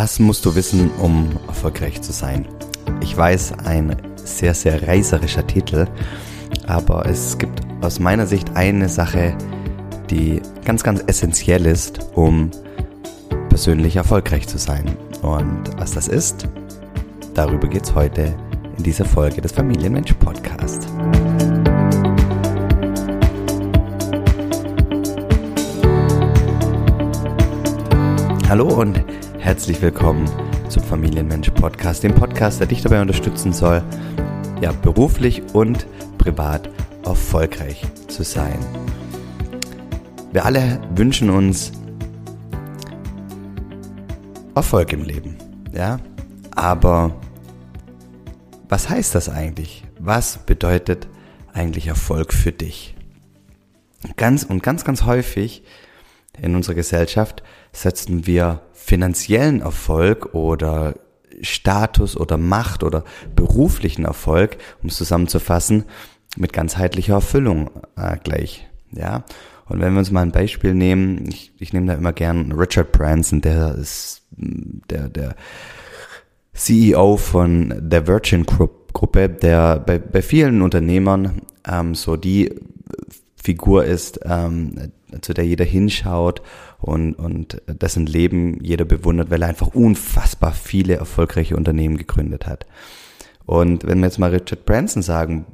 Das 0.00 0.20
musst 0.20 0.46
du 0.46 0.54
wissen, 0.54 0.92
um 1.00 1.28
erfolgreich 1.48 2.00
zu 2.02 2.12
sein. 2.12 2.46
Ich 3.02 3.16
weiß, 3.16 3.54
ein 3.64 3.96
sehr, 4.14 4.54
sehr 4.54 4.86
reißerischer 4.86 5.44
Titel, 5.44 5.88
aber 6.68 7.04
es 7.06 7.36
gibt 7.36 7.62
aus 7.80 7.98
meiner 7.98 8.24
Sicht 8.24 8.54
eine 8.54 8.88
Sache, 8.88 9.36
die 10.08 10.40
ganz, 10.64 10.84
ganz 10.84 11.02
essentiell 11.08 11.66
ist, 11.66 11.98
um 12.14 12.52
persönlich 13.48 13.96
erfolgreich 13.96 14.46
zu 14.46 14.56
sein. 14.56 14.84
Und 15.22 15.64
was 15.78 15.94
das 15.94 16.06
ist, 16.06 16.46
darüber 17.34 17.66
geht 17.66 17.82
es 17.82 17.92
heute 17.92 18.36
in 18.76 18.84
dieser 18.84 19.04
Folge 19.04 19.40
des 19.40 19.50
Familienmensch 19.50 20.12
Podcast. 20.12 20.86
Hallo 28.48 28.80
und 28.80 29.02
herzlich 29.48 29.80
willkommen 29.80 30.28
zum 30.68 30.82
Familienmensch 30.82 31.48
Podcast, 31.52 32.02
dem 32.02 32.14
Podcast, 32.14 32.60
der 32.60 32.66
dich 32.66 32.82
dabei 32.82 33.00
unterstützen 33.00 33.54
soll, 33.54 33.82
ja, 34.60 34.72
beruflich 34.72 35.42
und 35.54 35.86
privat 36.18 36.68
erfolgreich 37.06 37.82
zu 38.08 38.24
sein. 38.24 38.58
Wir 40.32 40.44
alle 40.44 40.78
wünschen 40.94 41.30
uns 41.30 41.72
Erfolg 44.54 44.92
im 44.92 45.04
Leben, 45.04 45.38
ja? 45.72 45.98
Aber 46.54 47.18
was 48.68 48.90
heißt 48.90 49.14
das 49.14 49.30
eigentlich? 49.30 49.82
Was 49.98 50.36
bedeutet 50.44 51.08
eigentlich 51.54 51.86
Erfolg 51.86 52.34
für 52.34 52.52
dich? 52.52 52.94
Ganz 54.16 54.42
und 54.42 54.62
ganz, 54.62 54.84
ganz 54.84 55.04
häufig 55.04 55.62
in 56.42 56.54
unserer 56.54 56.74
Gesellschaft 56.74 57.42
setzen 57.72 58.26
wir 58.26 58.62
finanziellen 58.72 59.60
Erfolg 59.60 60.34
oder 60.34 60.94
Status 61.42 62.16
oder 62.16 62.36
Macht 62.36 62.82
oder 62.82 63.04
beruflichen 63.36 64.04
Erfolg, 64.04 64.58
um 64.82 64.88
es 64.88 64.96
zusammenzufassen, 64.96 65.84
mit 66.36 66.52
ganzheitlicher 66.52 67.14
Erfüllung 67.14 67.70
äh, 67.96 68.16
gleich. 68.22 68.68
Ja. 68.92 69.24
Und 69.66 69.80
wenn 69.80 69.92
wir 69.92 69.98
uns 69.98 70.10
mal 70.10 70.22
ein 70.22 70.32
Beispiel 70.32 70.74
nehmen, 70.74 71.26
ich, 71.28 71.52
ich 71.58 71.72
nehme 71.72 71.86
da 71.86 71.94
immer 71.94 72.12
gern 72.12 72.52
Richard 72.52 72.92
Branson, 72.92 73.40
der 73.40 73.74
ist 73.74 74.22
der, 74.30 75.08
der 75.08 75.34
CEO 76.54 77.16
von 77.16 77.74
der 77.78 78.06
Virgin 78.06 78.44
Gruppe, 78.46 79.28
der 79.28 79.78
bei, 79.78 79.98
bei 79.98 80.22
vielen 80.22 80.62
Unternehmern 80.62 81.42
ähm, 81.66 81.94
so 81.94 82.16
die 82.16 82.54
Figur 83.48 83.86
ist, 83.86 84.20
ähm, 84.24 84.92
zu 85.22 85.32
der 85.32 85.46
jeder 85.46 85.64
hinschaut 85.64 86.42
und, 86.80 87.14
und 87.14 87.62
dessen 87.66 88.04
Leben 88.04 88.62
jeder 88.62 88.84
bewundert, 88.84 89.30
weil 89.30 89.40
er 89.40 89.48
einfach 89.48 89.68
unfassbar 89.68 90.52
viele 90.52 90.96
erfolgreiche 90.96 91.56
Unternehmen 91.56 91.96
gegründet 91.96 92.46
hat. 92.46 92.66
Und 93.46 93.86
wenn 93.86 94.00
wir 94.00 94.04
jetzt 94.04 94.18
mal 94.18 94.28
Richard 94.28 94.66
Branson 94.66 95.00
sagen, 95.00 95.46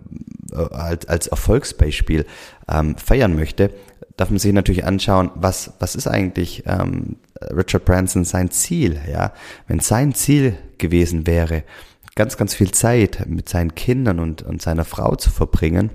äh, 0.50 0.56
als, 0.56 1.06
als 1.06 1.28
Erfolgsbeispiel 1.28 2.26
ähm, 2.68 2.96
feiern 2.96 3.36
möchte, 3.36 3.70
darf 4.16 4.30
man 4.30 4.40
sich 4.40 4.52
natürlich 4.52 4.84
anschauen, 4.84 5.30
was, 5.36 5.74
was 5.78 5.94
ist 5.94 6.08
eigentlich 6.08 6.64
ähm, 6.66 7.14
Richard 7.40 7.84
Branson 7.84 8.24
sein 8.24 8.50
Ziel, 8.50 8.98
ja? 9.08 9.32
Wenn 9.68 9.78
sein 9.78 10.14
Ziel 10.14 10.56
gewesen 10.78 11.28
wäre, 11.28 11.62
ganz, 12.16 12.36
ganz 12.36 12.54
viel 12.54 12.72
Zeit 12.72 13.26
mit 13.28 13.48
seinen 13.48 13.76
Kindern 13.76 14.18
und, 14.18 14.42
und 14.42 14.60
seiner 14.62 14.84
Frau 14.84 15.14
zu 15.14 15.30
verbringen, 15.30 15.90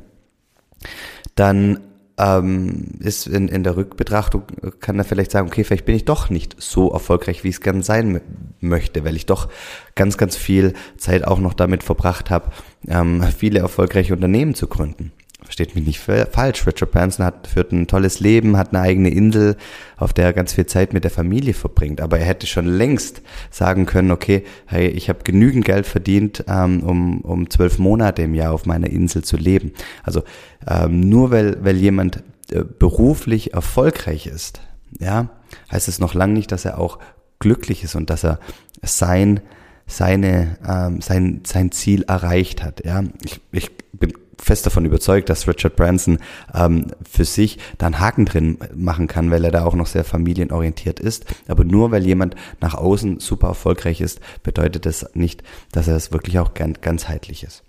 dann 1.36 1.80
ähm, 2.20 3.00
ist 3.00 3.28
in, 3.28 3.48
in 3.48 3.64
der 3.64 3.78
Rückbetrachtung, 3.78 4.44
kann 4.80 5.00
er 5.00 5.06
vielleicht 5.06 5.32
sagen, 5.32 5.48
okay, 5.48 5.64
vielleicht 5.64 5.86
bin 5.86 5.96
ich 5.96 6.06
doch 6.06 6.30
nicht 6.30 6.56
so 6.60 6.92
erfolgreich, 6.92 7.44
wie 7.44 7.50
ich 7.50 7.56
es 7.56 7.62
gern 7.62 7.82
sein 7.82 8.22
möchte, 8.60 9.04
weil 9.06 9.16
ich 9.16 9.26
doch 9.26 9.50
ganz, 9.96 10.18
ganz 10.18 10.36
viel 10.36 10.74
Zeit 10.98 11.26
auch 11.26 11.40
noch 11.40 11.54
damit 11.54 11.82
verbracht 11.82 12.30
habe, 12.30 12.52
ähm, 12.88 13.24
viele 13.36 13.60
erfolgreiche 13.60 14.14
Unternehmen 14.14 14.54
zu 14.54 14.68
gründen 14.68 15.12
versteht 15.44 15.76
mich 15.76 15.86
nicht 15.86 16.00
falsch, 16.00 16.68
Richard 16.68 16.92
Branson 16.92 17.26
hat, 17.26 17.48
führt 17.48 17.72
ein 17.72 17.88
tolles 17.88 18.20
Leben, 18.20 18.58
hat 18.58 18.70
eine 18.74 18.82
eigene 18.82 19.10
Insel, 19.10 19.56
auf 19.98 20.14
der 20.14 20.26
er 20.26 20.34
ganz 20.34 20.54
viel 20.54 20.66
Zeit 20.66 20.94
mit 20.94 21.04
der 21.04 21.12
Familie 21.12 21.54
verbringt. 21.54 22.02
Aber 22.02 22.20
er 22.20 22.26
hätte 22.26 22.46
schon 22.46 22.66
längst 22.66 23.22
sagen 23.50 23.86
können, 23.86 24.12
okay, 24.12 24.44
hey, 24.66 24.88
ich 24.88 25.10
habe 25.10 25.24
genügend 25.24 25.66
Geld 25.66 25.86
verdient, 25.86 26.44
ähm, 26.48 26.84
um, 26.84 27.22
um 27.22 27.50
zwölf 27.50 27.80
Monate 27.80 28.22
im 28.24 28.36
Jahr 28.36 28.54
auf 28.54 28.66
meiner 28.66 28.90
Insel 28.90 29.24
zu 29.24 29.38
leben. 29.38 29.74
Also 30.04 30.24
ähm, 30.68 31.02
nur 31.02 31.32
weil, 31.32 31.58
weil 31.64 31.78
jemand 31.78 32.24
äh, 32.52 32.64
beruflich 32.64 33.54
erfolgreich 33.54 34.28
ist, 34.28 34.62
ja, 35.00 35.30
heißt 35.72 35.88
es 35.88 36.00
noch 36.00 36.14
lange 36.14 36.34
nicht, 36.34 36.52
dass 36.52 36.66
er 36.66 36.80
auch 36.80 37.00
glücklich 37.40 37.84
ist 37.84 37.96
und 37.96 38.10
dass 38.10 38.24
er 38.24 38.40
sein 38.82 39.40
seine 39.88 40.58
ähm, 40.68 41.02
sein 41.02 41.42
sein 41.46 41.72
Ziel 41.72 42.04
erreicht 42.04 42.64
hat. 42.64 42.86
Ja, 42.86 43.04
ich, 43.24 43.42
ich 43.52 43.72
bin 43.92 44.14
fest 44.42 44.66
davon 44.66 44.86
überzeugt, 44.86 45.30
dass 45.30 45.48
Richard 45.48 45.76
Branson 45.76 46.20
ähm, 46.54 46.88
für 47.10 47.26
sich 47.26 47.58
da 47.78 47.88
einen 47.88 48.00
Haken 48.00 48.26
drin 48.26 48.58
machen 48.74 49.08
kann, 49.08 49.32
weil 49.32 49.44
er 49.44 49.52
da 49.52 49.66
auch 49.66 49.76
noch 49.76 49.88
sehr 49.88 50.04
familienorientiert 50.04 51.00
ist. 51.00 51.26
Aber 51.48 51.64
nur 51.64 51.92
weil 51.92 52.06
jemand 52.06 52.36
nach 52.62 52.76
außen 52.76 53.20
super 53.20 53.48
erfolgreich 53.48 54.02
ist, 54.02 54.20
bedeutet 54.44 54.86
das 54.86 55.10
nicht, 55.14 55.44
dass 55.72 55.88
er 55.88 55.96
es 55.96 56.12
wirklich 56.12 56.40
auch 56.40 56.54
ganzheitlich 56.54 57.44
ist. 57.44 57.64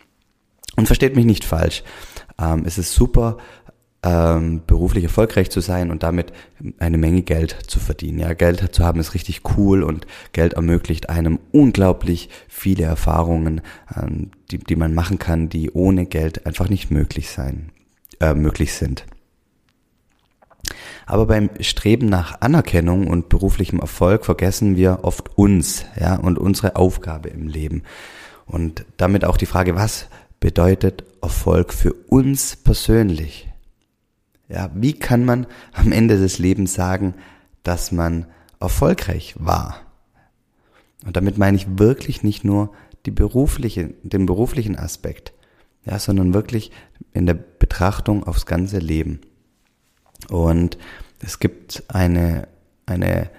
Und 0.77 0.87
versteht 0.87 1.17
mich 1.17 1.25
nicht 1.25 1.45
falsch. 1.45 1.83
Ähm, 2.41 2.63
es 2.65 2.79
ist 2.79 2.95
super, 2.95 3.39
ähm, 4.03 4.63
beruflich 4.67 5.05
erfolgreich 5.05 5.51
zu 5.51 5.61
sein 5.61 5.91
und 5.91 6.03
damit 6.03 6.33
eine 6.79 6.97
Menge 6.97 7.23
Geld 7.23 7.57
zu 7.67 7.79
verdienen. 7.79 8.19
Ja, 8.19 8.33
Geld 8.33 8.75
zu 8.75 8.85
haben 8.85 9.01
ist 9.01 9.15
richtig 9.15 9.43
cool 9.57 9.83
und 9.83 10.07
Geld 10.33 10.55
ermöglicht 10.55 11.11
einem 11.11 11.39
unglaublich 11.53 12.31
viele 12.49 12.85
Erfahrungen, 12.85 13.61
ähm, 13.95 14.31
die, 14.51 14.59
die 14.59 14.77
man 14.77 14.95
machen 14.95 15.19
kann, 15.19 15.49
die 15.49 15.71
ohne 15.71 16.07
Geld 16.07 16.47
einfach 16.47 16.69
nicht 16.69 16.91
möglich 16.91 17.31
sein, 17.31 17.71
äh, 18.21 18.35
möglich 18.35 18.73
sind. 18.73 19.05
Aber 21.05 21.27
beim 21.27 21.51
Streben 21.61 22.07
nach 22.07 22.41
Anerkennung 22.41 23.09
und 23.09 23.29
beruflichem 23.29 23.81
Erfolg 23.81 24.25
vergessen 24.25 24.77
wir 24.77 25.01
oft 25.03 25.37
uns, 25.37 25.85
ja, 25.99 26.15
und 26.15 26.39
unsere 26.39 26.77
Aufgabe 26.77 27.29
im 27.29 27.49
Leben. 27.49 27.83
Und 28.47 28.85
damit 28.97 29.25
auch 29.25 29.37
die 29.37 29.47
Frage, 29.47 29.75
was 29.75 30.07
bedeutet 30.39 31.05
Erfolg 31.21 31.75
für 31.75 31.93
uns 31.93 32.57
persönlich? 32.57 33.50
Ja, 34.51 34.71
wie 34.75 34.95
kann 34.95 35.25
man 35.25 35.47
am 35.73 35.93
Ende 35.93 36.19
des 36.19 36.39
Lebens 36.39 36.75
sagen, 36.75 37.15
dass 37.63 37.93
man 37.93 38.27
erfolgreich 38.59 39.37
war? 39.39 39.77
Und 41.07 41.17
damit 41.17 41.39
meine 41.39 41.57
ich 41.57 41.79
wirklich 41.79 42.23
nicht 42.23 42.45
nur 42.45 42.73
die 43.07 43.13
berufliche, 43.13 43.95
den 44.03 44.27
beruflichen 44.27 44.77
Aspekt, 44.77 45.33
ja, 45.85 45.99
sondern 45.99 46.35
wirklich 46.35 46.73
in 47.13 47.27
der 47.27 47.35
Betrachtung 47.35 48.25
aufs 48.25 48.45
ganze 48.45 48.79
Leben. 48.79 49.21
Und 50.29 50.77
es 51.21 51.39
gibt 51.39 51.85
eine, 51.89 52.49
eine 52.87 53.31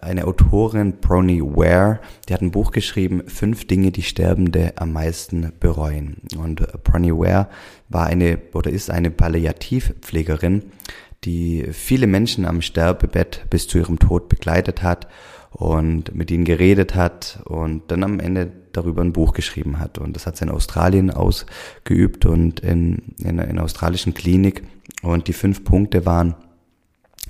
eine 0.00 0.26
Autorin, 0.26 0.98
Bronnie 1.00 1.42
Ware, 1.42 2.00
die 2.28 2.34
hat 2.34 2.42
ein 2.42 2.50
Buch 2.50 2.70
geschrieben, 2.70 3.22
Fünf 3.26 3.66
Dinge, 3.66 3.90
die 3.90 4.02
Sterbende 4.02 4.72
am 4.76 4.92
meisten 4.92 5.52
bereuen. 5.60 6.18
Und 6.38 6.60
äh, 6.60 6.66
Bronnie 6.82 7.12
Ware 7.12 7.48
war 7.88 8.06
eine 8.06 8.38
oder 8.52 8.70
ist 8.70 8.90
eine 8.90 9.10
Palliativpflegerin, 9.10 10.64
die 11.24 11.66
viele 11.72 12.06
Menschen 12.06 12.44
am 12.44 12.62
Sterbebett 12.62 13.46
bis 13.50 13.68
zu 13.68 13.78
ihrem 13.78 13.98
Tod 13.98 14.28
begleitet 14.28 14.82
hat 14.82 15.08
und 15.50 16.14
mit 16.14 16.30
ihnen 16.30 16.44
geredet 16.44 16.94
hat 16.94 17.40
und 17.44 17.90
dann 17.90 18.04
am 18.04 18.20
Ende 18.20 18.52
darüber 18.72 19.02
ein 19.02 19.12
Buch 19.12 19.32
geschrieben 19.32 19.78
hat. 19.78 19.98
Und 19.98 20.14
das 20.14 20.26
hat 20.26 20.36
sie 20.36 20.44
in 20.44 20.50
Australien 20.50 21.10
ausgeübt 21.10 22.26
und 22.26 22.60
in, 22.60 23.14
in 23.18 23.40
einer 23.40 23.64
australischen 23.64 24.14
Klinik. 24.14 24.62
Und 25.02 25.28
die 25.28 25.32
fünf 25.32 25.64
Punkte 25.64 26.04
waren, 26.06 26.34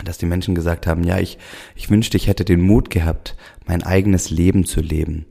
dass 0.04 0.18
die 0.18 0.26
Menschen 0.26 0.54
gesagt 0.54 0.86
haben, 0.86 1.04
ja, 1.04 1.18
ich, 1.18 1.38
ich 1.74 1.90
wünschte, 1.90 2.16
ich 2.16 2.26
hätte 2.26 2.44
den 2.44 2.60
Mut 2.60 2.90
gehabt, 2.90 3.36
mein 3.66 3.82
eigenes 3.82 4.30
Leben 4.30 4.64
zu 4.64 4.80
leben. 4.80 5.26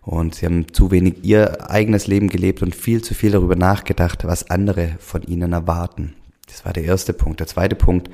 Und 0.00 0.34
sie 0.34 0.46
haben 0.46 0.72
zu 0.72 0.90
wenig 0.90 1.24
ihr 1.24 1.70
eigenes 1.70 2.06
Leben 2.06 2.28
gelebt 2.28 2.62
und 2.62 2.74
viel 2.74 3.02
zu 3.02 3.14
viel 3.14 3.32
darüber 3.32 3.56
nachgedacht, 3.56 4.24
was 4.24 4.50
andere 4.50 4.96
von 4.98 5.22
ihnen 5.22 5.52
erwarten. 5.52 6.14
Das 6.46 6.64
war 6.64 6.74
der 6.74 6.84
erste 6.84 7.14
Punkt. 7.14 7.40
Der 7.40 7.46
zweite 7.46 7.74
Punkt, 7.74 8.10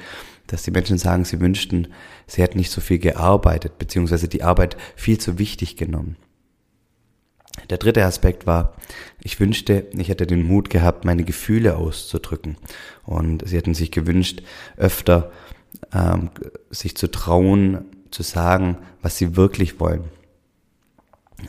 dass 0.47 0.63
die 0.63 0.71
Menschen 0.71 0.99
sagen, 0.99 1.25
sie 1.25 1.41
wünschten, 1.41 1.89
sie 2.27 2.43
hätten 2.43 2.59
nicht 2.59 2.71
so 2.71 2.81
viel 2.81 2.99
gearbeitet, 2.99 3.79
beziehungsweise 3.79 4.29
die 4.29 4.43
Arbeit 4.43 4.77
viel 4.95 5.19
zu 5.19 5.39
wichtig 5.39 5.77
genommen. 5.77 6.17
Der 7.69 7.79
dritte 7.79 8.05
Aspekt 8.05 8.47
war, 8.47 8.77
ich 9.23 9.39
wünschte, 9.41 9.87
ich 9.97 10.09
hätte 10.09 10.27
den 10.27 10.45
Mut 10.45 10.71
gehabt, 10.71 11.05
meine 11.05 11.25
Gefühle 11.25 11.77
auszudrücken. 11.77 12.57
Und 13.05 13.47
sie 13.47 13.57
hätten 13.57 13.75
sich 13.75 13.91
gewünscht, 13.91 14.43
öfter 14.77 15.33
ähm, 15.93 16.31
sich 16.71 16.97
zu 16.97 17.11
trauen, 17.11 17.85
zu 18.11 18.23
sagen, 18.23 18.79
was 19.03 19.17
sie 19.17 19.37
wirklich 19.37 19.81
wollen. 19.81 20.05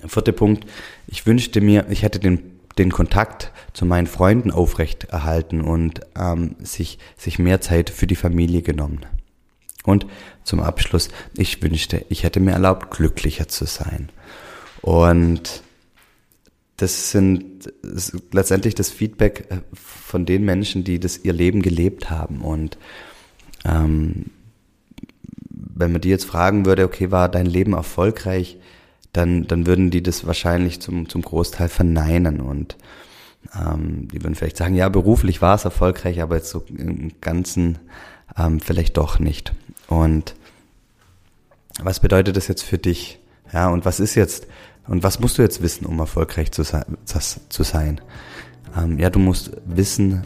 Vierter 0.08 0.32
Punkt, 0.32 0.66
ich 1.08 1.26
wünschte 1.26 1.60
mir, 1.62 1.88
ich 1.90 2.04
hätte 2.04 2.20
den, 2.20 2.60
den 2.78 2.92
Kontakt 2.92 3.52
zu 3.74 3.86
meinen 3.86 4.08
Freunden 4.08 4.52
aufrecht 4.52 5.06
erhalten 5.06 5.62
und 5.62 6.02
ähm, 6.18 6.56
sich, 6.60 7.00
sich 7.18 7.40
mehr 7.40 7.62
Zeit 7.62 7.90
für 7.90 8.08
die 8.08 8.16
Familie 8.16 8.62
genommen. 8.62 9.02
Und 9.84 10.06
zum 10.44 10.60
Abschluss, 10.60 11.10
ich 11.36 11.62
wünschte, 11.62 12.06
ich 12.10 12.24
hätte 12.24 12.40
mir 12.40 12.52
erlaubt, 12.52 12.92
glücklicher 12.92 13.48
zu 13.48 13.66
sein. 13.66 14.10
Und 14.82 15.64
das 16.78 17.12
sind 17.12 17.72
das 17.84 18.14
letztendlich 18.32 18.76
das 18.76 18.90
Feedback 18.90 19.46
äh, 19.50 19.58
von 19.74 20.26
den 20.26 20.44
Menschen, 20.44 20.84
die 20.84 21.00
das 21.00 21.20
ihr 21.20 21.34
Leben 21.34 21.62
gelebt 21.62 22.10
haben. 22.10 22.42
Und 22.42 22.78
ähm, 23.66 24.26
wenn 25.50 25.92
man 25.92 26.02
die 26.02 26.10
jetzt 26.10 26.26
fragen 26.26 26.66
würde, 26.66 26.86
okay, 26.86 27.12
war 27.12 27.30
dein 27.30 27.46
Leben 27.46 27.74
erfolgreich, 27.74 28.58
dann, 29.14 29.48
dann 29.48 29.66
würden 29.66 29.92
die 29.92 30.04
das 30.04 30.26
wahrscheinlich 30.26 30.80
zum, 30.80 31.10
zum 31.10 31.22
Großteil 31.22 31.70
verneinen 31.70 32.40
und 32.40 32.78
ähm, 33.60 34.08
die 34.08 34.24
würden 34.24 34.36
vielleicht 34.36 34.58
sagen, 34.58 34.76
ja, 34.76 34.88
beruflich 34.90 35.42
war 35.42 35.56
es 35.56 35.66
erfolgreich, 35.66 36.22
aber 36.22 36.36
jetzt 36.36 36.50
so 36.50 36.64
im 36.70 37.12
Ganzen 37.22 37.80
ähm, 38.38 38.60
vielleicht 38.60 38.98
doch 38.98 39.20
nicht. 39.20 39.54
Und 39.88 40.36
was 41.82 42.00
bedeutet 42.00 42.38
das 42.38 42.48
jetzt 42.48 42.64
für 42.64 42.78
dich? 42.78 43.20
Ja, 43.52 43.70
und 43.70 43.84
was 43.84 44.00
ist 44.00 44.16
jetzt, 44.16 44.48
und 44.88 45.04
was 45.04 45.20
musst 45.20 45.38
du 45.38 45.42
jetzt 45.42 45.62
wissen, 45.62 45.86
um 45.86 46.00
erfolgreich 46.00 46.52
zu 46.52 46.64
sein? 46.64 46.98
Zu 47.06 47.64
sein? 47.64 48.00
Ähm, 48.78 49.00
ja, 49.00 49.10
du 49.10 49.20
musst 49.20 49.52
wissen, 49.66 50.24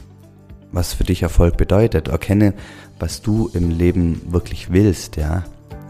was 0.76 0.94
für 0.94 1.06
dich 1.06 1.24
Erfolg 1.24 1.58
bedeutet. 1.58 2.10
Erkenne, 2.10 2.54
was 3.00 3.22
du 3.22 3.50
im 3.54 3.72
Leben 3.72 4.22
wirklich 4.30 4.72
willst, 4.72 5.16
ja. 5.16 5.44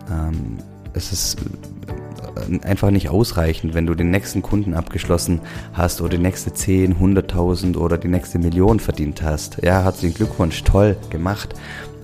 Ähm, 0.09 0.59
es 0.93 1.11
ist 1.11 1.39
äh, 2.51 2.65
einfach 2.65 2.91
nicht 2.91 3.09
ausreichend, 3.09 3.73
wenn 3.73 3.87
du 3.87 3.95
den 3.95 4.11
nächsten 4.11 4.43
Kunden 4.43 4.75
abgeschlossen 4.75 5.41
hast 5.73 6.01
oder 6.01 6.11
die 6.11 6.23
nächste 6.23 6.53
10, 6.53 6.97
100.000 6.97 7.77
oder 7.77 7.97
die 7.97 8.07
nächste 8.07 8.37
Million 8.37 8.79
verdient 8.79 9.23
hast. 9.23 9.57
Ja, 9.63 9.81
herzlichen 9.83 10.15
Glückwunsch, 10.15 10.63
toll 10.63 10.95
gemacht. 11.09 11.55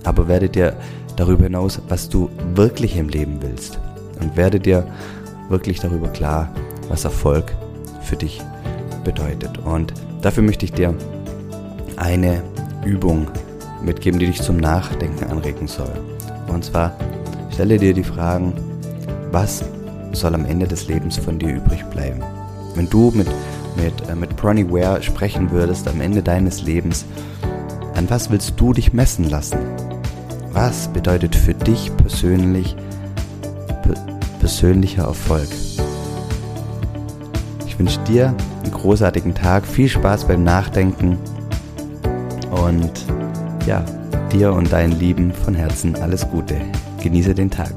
Aber 0.04 0.26
werde 0.26 0.48
dir 0.48 0.76
darüber 1.16 1.44
hinaus, 1.44 1.80
was 1.88 2.08
du 2.08 2.30
wirklich 2.54 2.96
im 2.96 3.08
Leben 3.08 3.38
willst. 3.40 3.78
Und 4.20 4.36
werde 4.36 4.58
dir 4.58 4.86
wirklich 5.48 5.78
darüber 5.78 6.08
klar, 6.08 6.52
was 6.88 7.04
Erfolg 7.04 7.54
für 8.02 8.16
dich 8.16 8.42
bedeutet. 9.04 9.58
Und 9.58 9.94
dafür 10.20 10.42
möchte 10.42 10.64
ich 10.64 10.72
dir 10.72 10.94
eine 11.96 12.42
Übung 12.84 13.28
mitgeben, 13.82 14.18
die 14.18 14.26
dich 14.26 14.42
zum 14.42 14.56
Nachdenken 14.56 15.24
anregen 15.24 15.66
soll. 15.66 15.92
Und 16.48 16.64
zwar 16.64 16.96
stelle 17.50 17.78
dir 17.78 17.94
die 17.94 18.04
Fragen, 18.04 18.54
was 19.30 19.64
soll 20.12 20.34
am 20.34 20.44
Ende 20.44 20.66
des 20.66 20.88
Lebens 20.88 21.16
von 21.16 21.38
dir 21.38 21.54
übrig 21.54 21.84
bleiben? 21.86 22.22
Wenn 22.74 22.88
du 22.88 23.10
mit, 23.14 23.28
mit, 23.76 24.08
äh, 24.08 24.14
mit 24.14 24.36
Bronnie 24.36 24.68
Ware 24.70 25.02
sprechen 25.02 25.50
würdest 25.50 25.88
am 25.88 26.00
Ende 26.00 26.22
deines 26.22 26.62
Lebens, 26.62 27.04
an 27.94 28.08
was 28.08 28.30
willst 28.30 28.54
du 28.56 28.72
dich 28.72 28.92
messen 28.92 29.28
lassen? 29.28 29.58
Was 30.52 30.88
bedeutet 30.88 31.34
für 31.34 31.54
dich 31.54 31.94
persönlich 31.96 32.76
persönlicher 34.38 35.04
Erfolg? 35.04 35.48
Ich 37.66 37.78
wünsche 37.78 38.00
dir 38.00 38.34
einen 38.62 38.72
großartigen 38.72 39.34
Tag, 39.34 39.66
viel 39.66 39.88
Spaß 39.88 40.26
beim 40.26 40.44
Nachdenken 40.44 41.18
und 42.52 42.92
ja, 43.66 43.84
dir 44.32 44.52
und 44.52 44.70
deinen 44.72 44.98
Lieben 44.98 45.32
von 45.32 45.54
Herzen 45.54 45.96
alles 45.96 46.28
Gute. 46.28 46.60
Genieße 47.02 47.34
den 47.34 47.50
Tag. 47.50 47.72